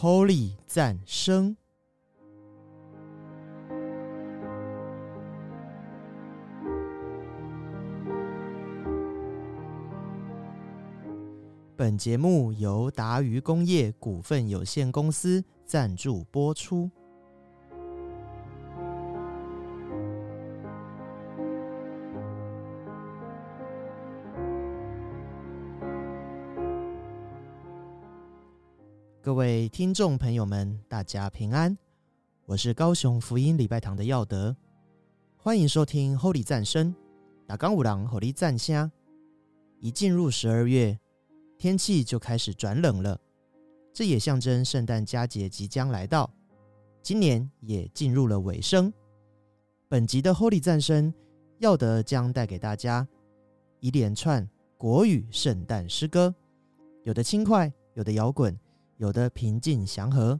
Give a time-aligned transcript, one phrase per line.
[0.00, 1.56] Holy 赞声。
[11.74, 16.88] 本节目由达渝工业股份有限公司赞助播出。
[29.68, 31.76] 听众朋友们，大家平安，
[32.46, 34.56] 我是高雄福音礼拜堂的耀德，
[35.36, 36.94] 欢迎收听 Holy 赞声。
[37.46, 38.90] 打刚五郎 Holy 赞虾，
[39.78, 40.98] 一进入十二月，
[41.58, 43.20] 天气就开始转冷了，
[43.92, 46.30] 这也象征圣诞佳节即将来到，
[47.02, 48.92] 今年也进入了尾声。
[49.86, 51.12] 本集的 Holy 赞声，
[51.58, 53.06] 耀德将带给大家
[53.80, 56.34] 一连串国语圣诞诗歌，
[57.04, 58.58] 有的轻快，有的摇滚。
[58.98, 60.38] 有的平静祥和，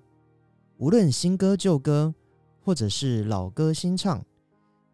[0.77, 2.15] 无论新歌旧歌，
[2.61, 4.23] 或者是老歌新唱，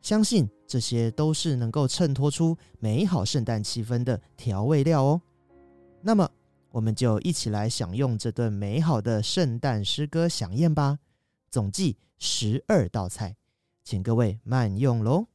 [0.00, 5.20] 相信这些都是能够衬托出美好圣诞气氛的调味料哦。
[6.02, 6.30] 那么，
[6.70, 10.98] 我们就一起来享用这顿美好的圣诞诗歌飨宴吧。
[11.50, 13.36] 总计十二道菜，
[13.82, 15.26] 请各位慢用喽。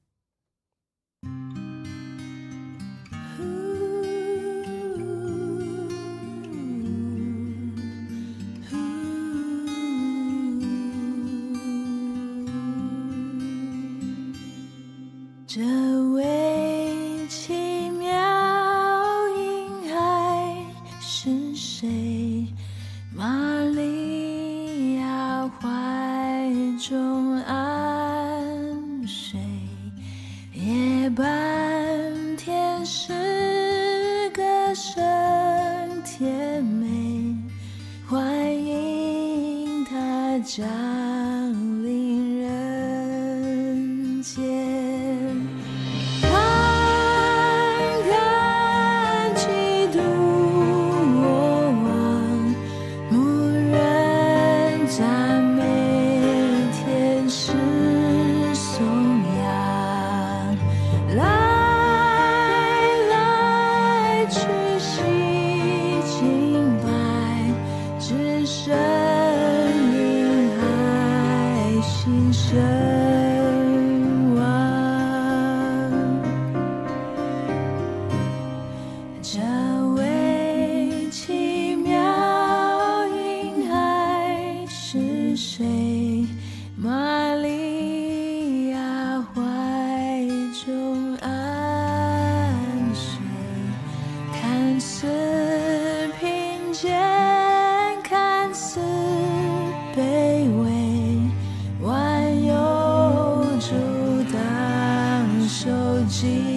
[106.20, 106.49] she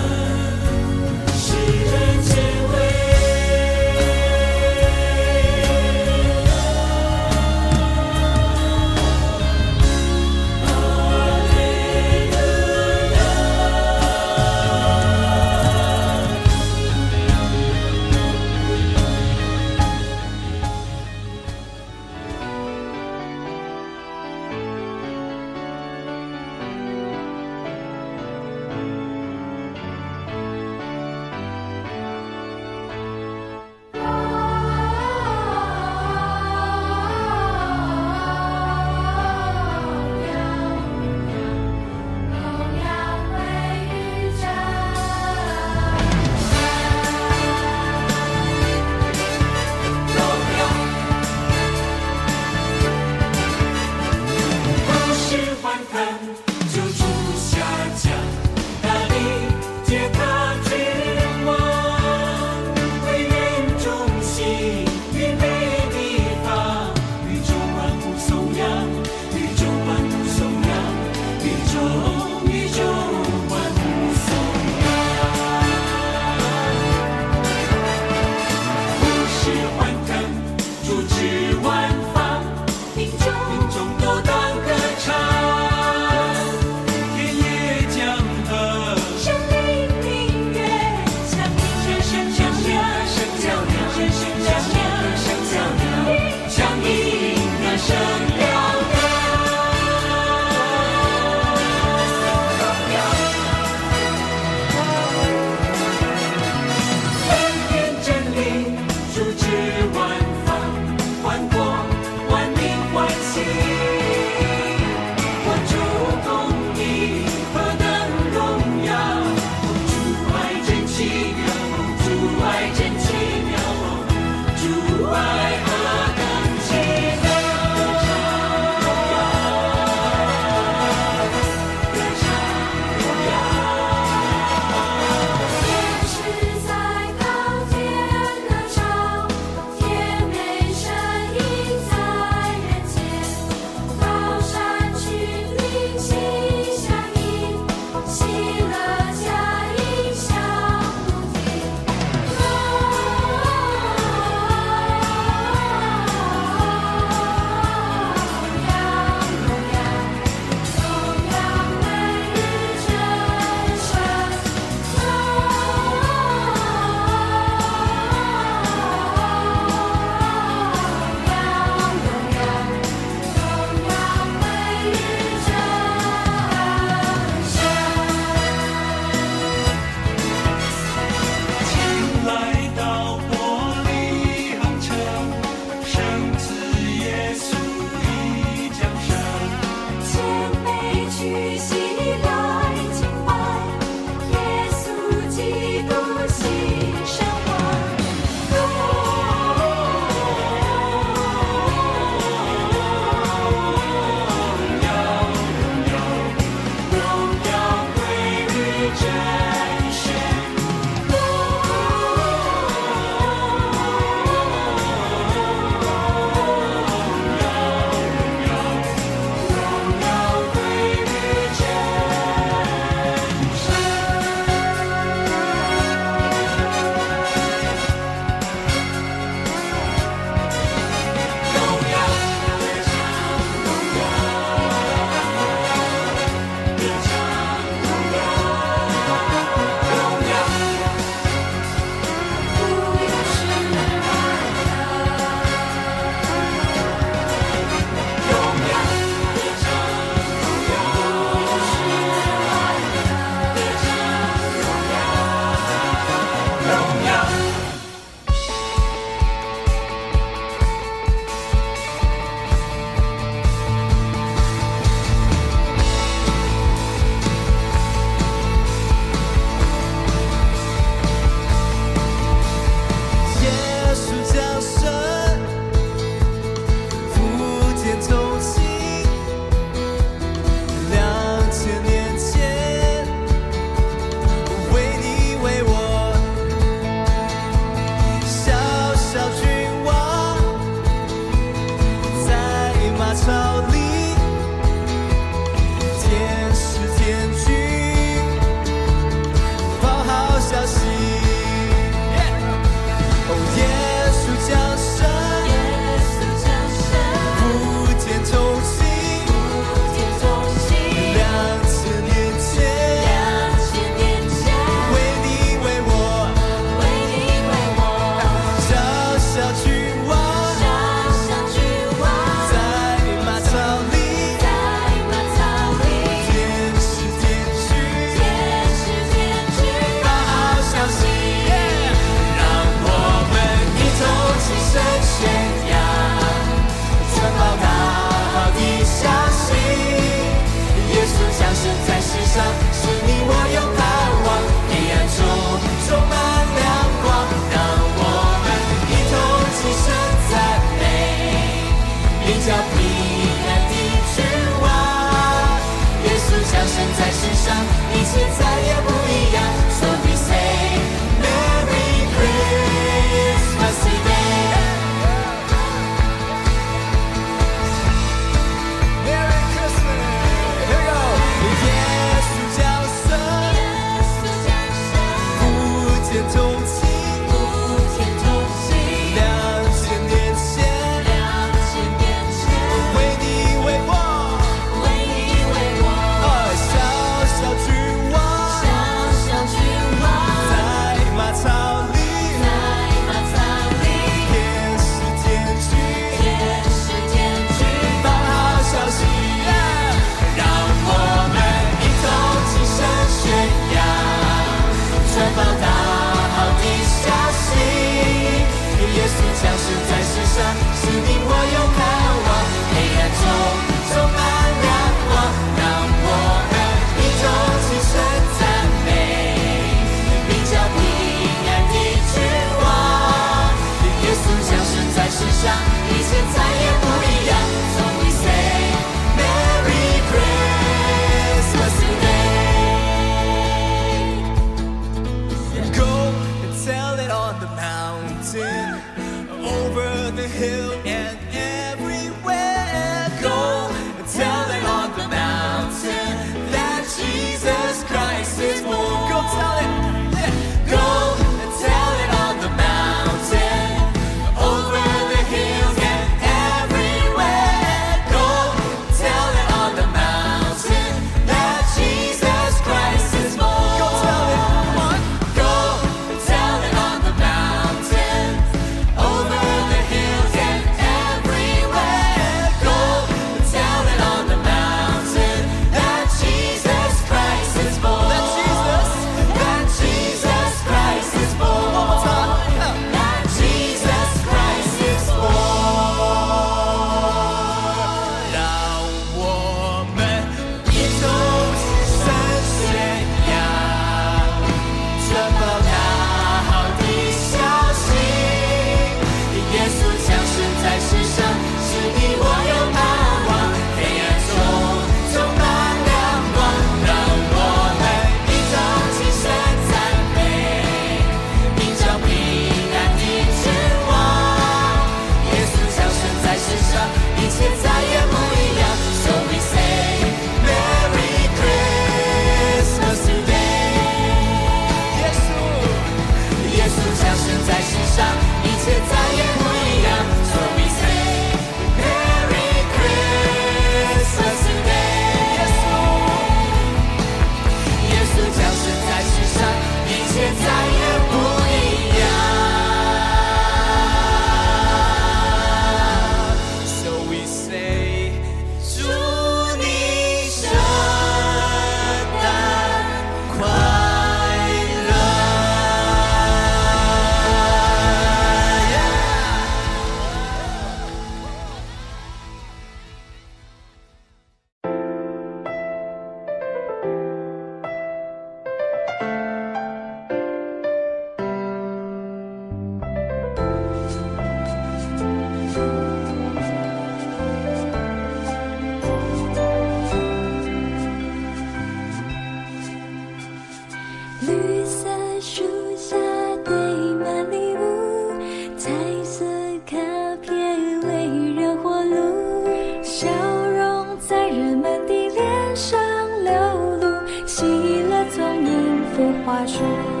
[599.25, 600.00] 花去。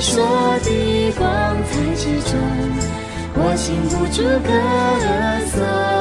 [0.00, 2.38] 闪烁的光彩之中，
[3.34, 4.50] 我禁不住歌
[5.50, 5.97] 颂。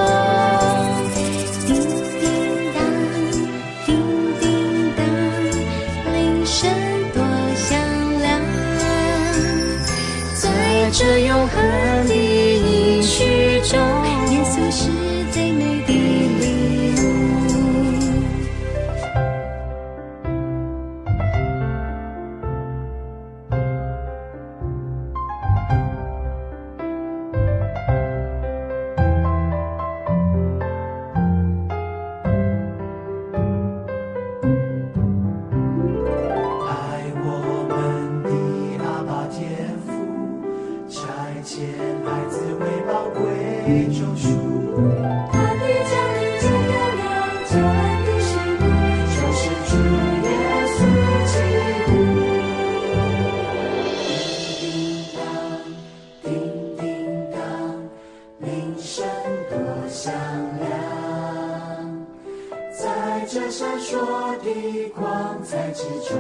[63.50, 63.98] 闪烁
[64.44, 66.20] 的光彩之中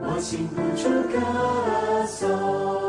[0.00, 2.83] 我禁不住歌颂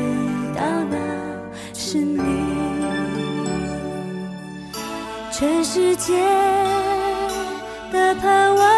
[0.00, 0.96] 知道那
[1.74, 2.20] 是你。
[5.30, 6.14] 全世界
[7.92, 8.69] 的盼望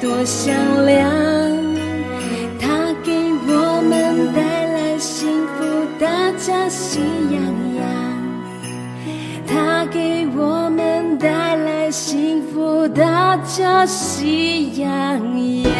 [0.00, 0.54] 多响
[0.86, 1.10] 亮。
[2.58, 3.12] 他给
[3.46, 5.64] 我们带来幸福，
[5.98, 6.06] 大
[6.38, 7.42] 家喜洋
[7.76, 7.84] 洋。
[9.46, 14.90] 他给我们带来幸福，大家喜洋
[15.62, 15.72] 洋。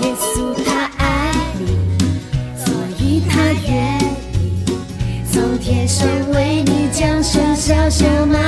[0.00, 1.64] 耶稣他爱你，
[2.56, 3.70] 所以他愿
[4.00, 4.74] 意
[5.30, 8.38] 从天上为你降生小小马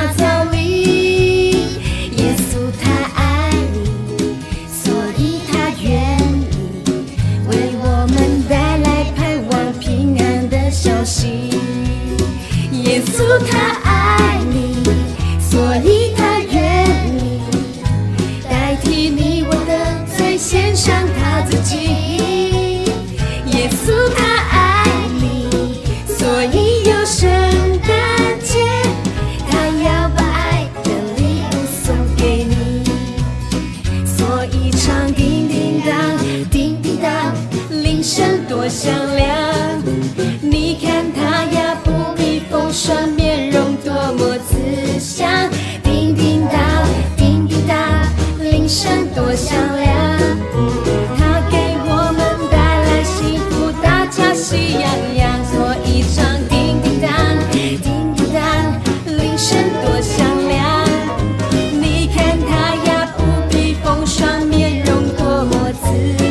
[65.94, 66.23] 多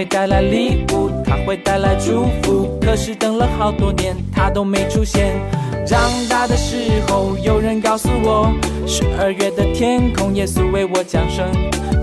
[0.00, 2.80] 会带来礼物，他会带来祝福。
[2.80, 5.38] 可是等了好多年，他都没出现。
[5.86, 8.50] 长大的时候，有人告诉我，
[8.86, 11.44] 十二月的天空，耶稣为我降生，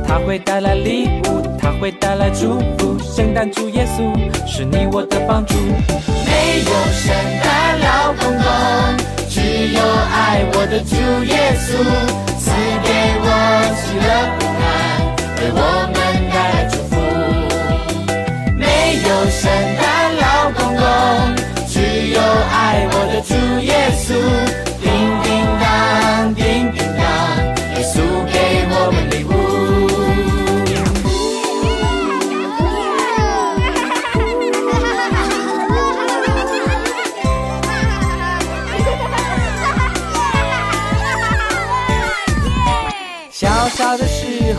[0.08, 3.00] 他会带来礼物，他会带来祝福。
[3.00, 4.14] 圣诞主耶稣
[4.46, 5.56] 是你我的帮助。
[5.56, 8.46] 没有圣诞老公公，
[9.28, 9.42] 只
[9.74, 10.94] 有爱我的主
[11.26, 11.82] 耶稣，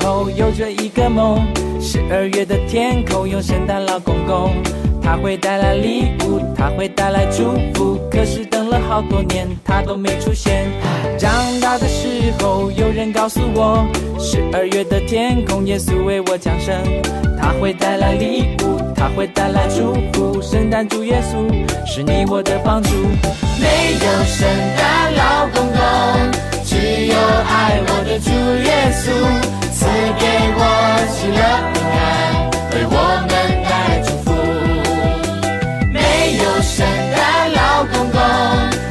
[0.00, 1.40] 后有着一个梦，
[1.80, 4.54] 十二月的天空有圣诞老公公，
[5.02, 7.98] 他会带来礼物，他会带来祝福。
[8.10, 10.66] 可是等了好多年，他都没出现。
[11.18, 11.30] 长
[11.60, 13.86] 大的时候有人告诉我，
[14.18, 16.74] 十二月的天空耶稣为我降生，
[17.40, 20.40] 他会带来礼物，他会带来祝福。
[20.42, 21.46] 圣诞主耶稣
[21.86, 22.90] 是你我的帮助，
[23.60, 25.78] 没有圣诞老公公，
[26.64, 28.30] 只有爱我的主
[28.64, 29.67] 耶稣。
[29.78, 30.24] 赐给
[30.56, 30.60] 我
[31.08, 31.40] 喜乐
[31.72, 32.02] 平安，
[32.72, 32.92] 为我
[33.28, 33.30] 们
[33.62, 34.26] 带来祝福。
[35.92, 35.96] 没
[36.42, 36.74] 有圣
[37.14, 37.16] 诞
[37.52, 38.18] 老公公，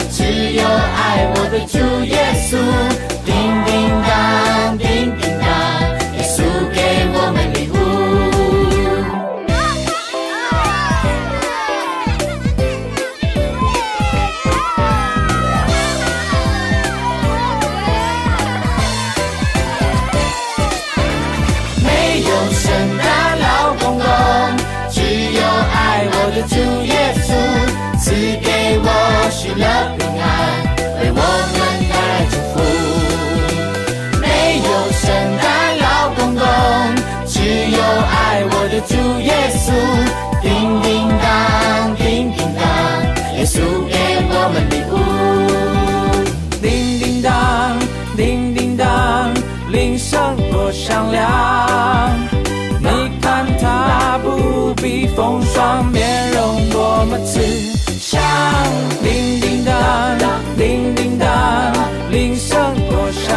[0.10, 0.24] 只
[0.54, 1.76] 有爱我的主
[2.06, 2.16] 耶
[2.48, 2.50] 稣。
[3.26, 3.30] 叮
[3.66, 3.70] 叮
[4.08, 4.88] 当，叮
[5.20, 5.27] 叮。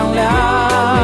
[0.01, 1.00] 亮亮。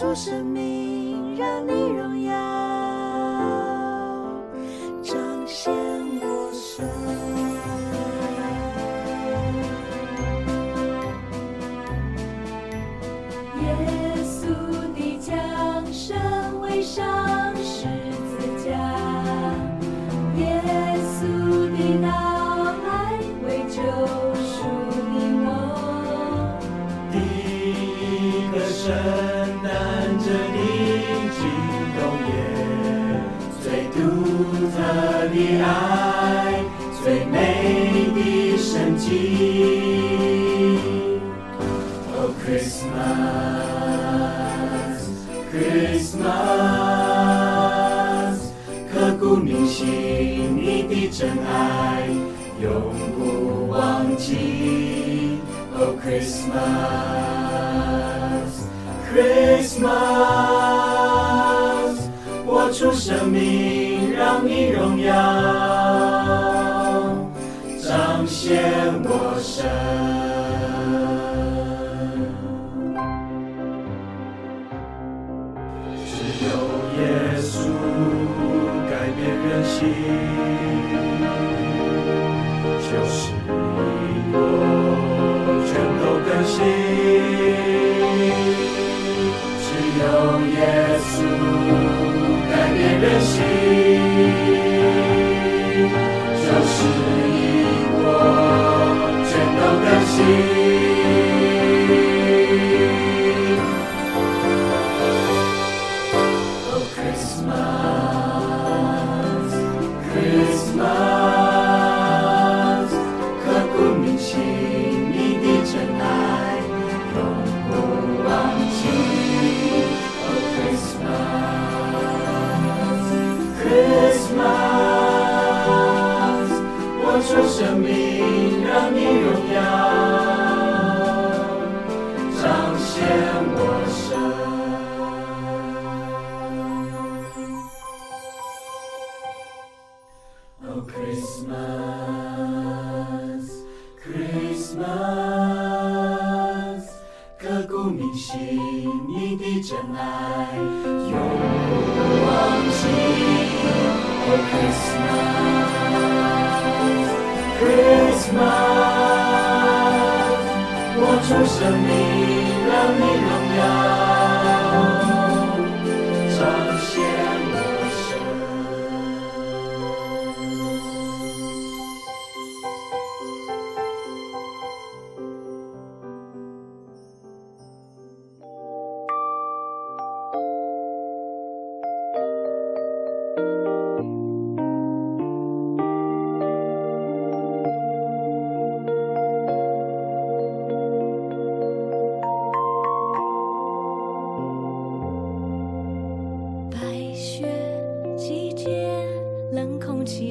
[0.00, 0.79] 就是你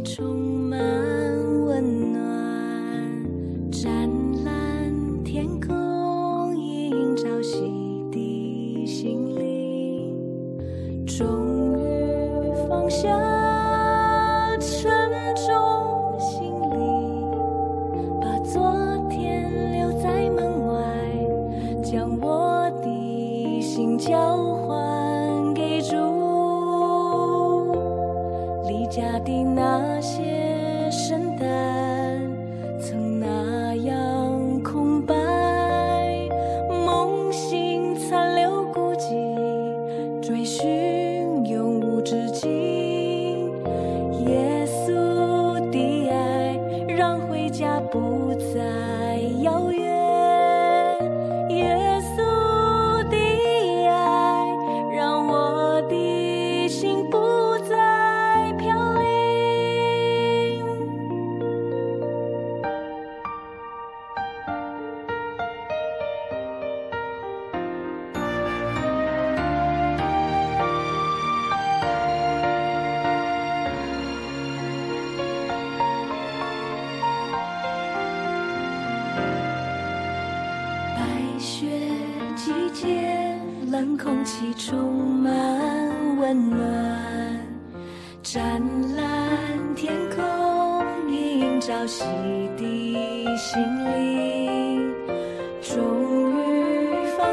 [0.01, 0.48] 种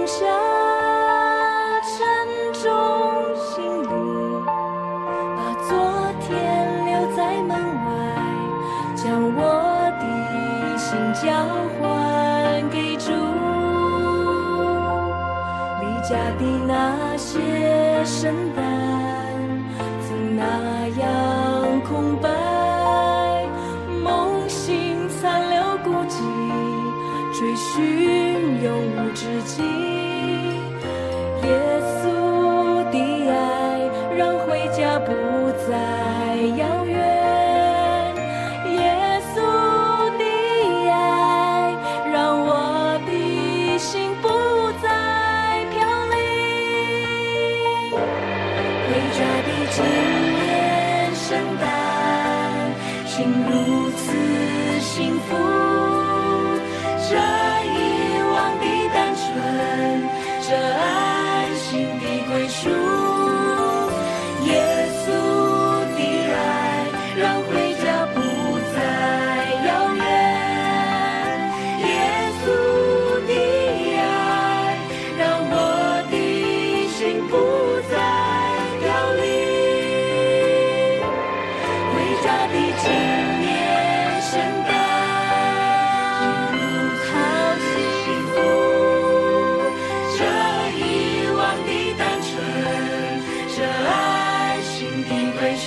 [0.07, 0.25] 下
[1.83, 2.07] 沉
[2.53, 2.71] 重
[3.35, 3.87] 行李
[5.37, 5.69] 把昨
[6.21, 7.91] 天留在门外
[8.95, 9.41] 将我
[9.99, 11.27] 的心交
[11.81, 13.11] 还给主。
[15.81, 18.46] 离家的那些神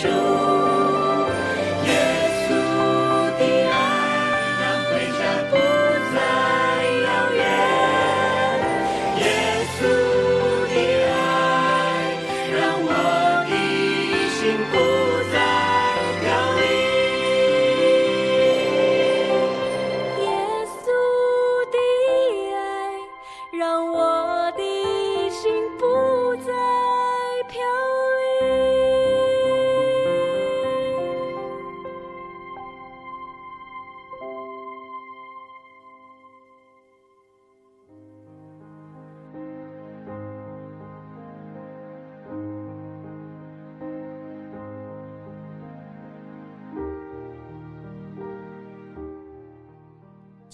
[0.02, 0.39] show.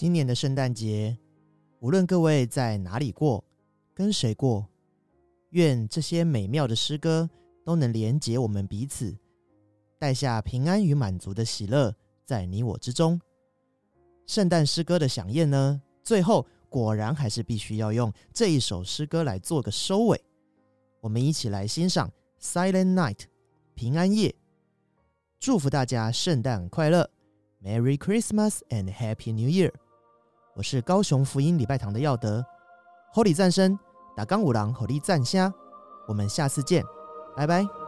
[0.06, 1.18] 今年的圣诞节，
[1.80, 3.42] 无论各位在哪里过，
[3.92, 4.64] 跟谁过，
[5.50, 7.28] 愿这些美妙的诗歌
[7.64, 9.18] 都能连结我们彼此，
[9.98, 11.92] 带下平安与满足的喜乐
[12.24, 13.20] 在你我之中。
[14.28, 15.82] 圣诞诗歌的响宴呢？
[16.04, 20.24] 最后果然还是必须要用这一首诗歌来做个收尾。
[21.00, 22.08] 我们一起来欣赏
[22.40, 23.22] silent night，
[23.74, 24.32] 平安夜。
[25.40, 27.10] 祝福大家圣诞快乐
[27.60, 29.72] ，Merry Christmas and Happy New Year。
[30.56, 32.42] 我是高雄福音礼拜堂的耀德
[33.12, 33.78] ，Holy 赞声
[34.16, 35.52] 打钢五郎火力战虾，
[36.08, 36.82] 我们下次见，
[37.36, 37.85] 拜拜。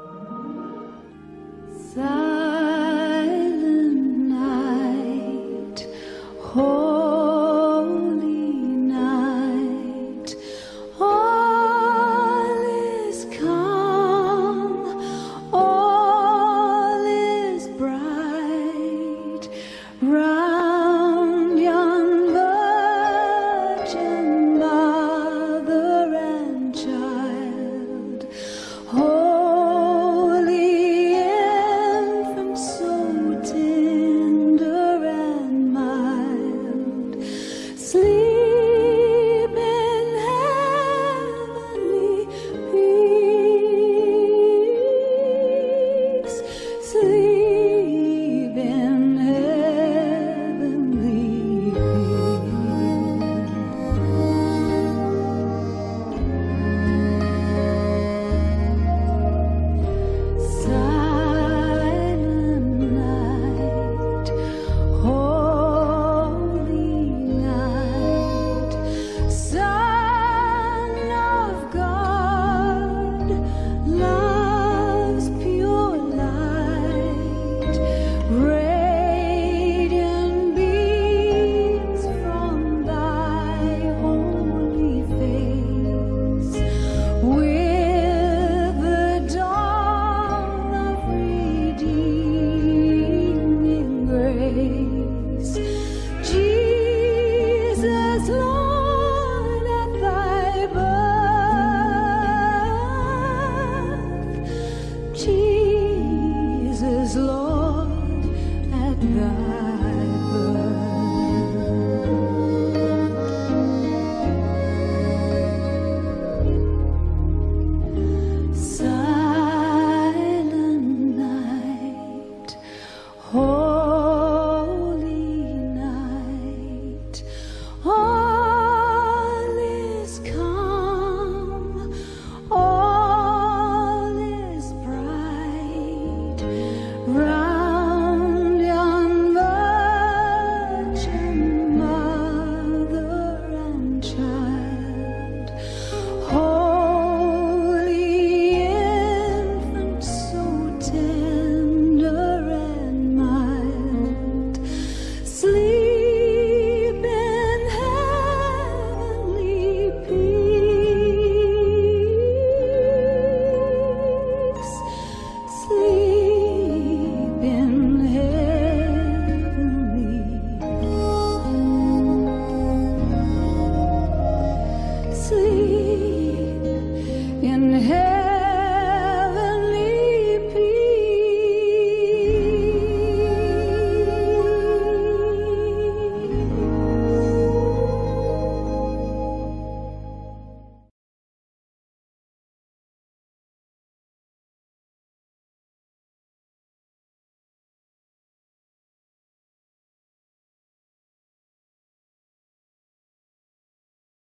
[106.89, 108.25] is, Lord,
[108.73, 109.68] at thy